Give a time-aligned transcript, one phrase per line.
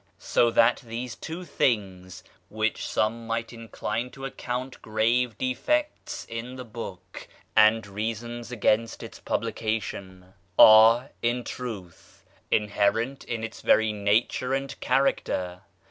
[0.17, 6.65] So that these two things, which some might incline to account grave defects in the
[6.65, 13.61] book, and reasons against its publi [page viii] cation, are, in truth, inherent in its
[13.61, 15.61] very nature and character.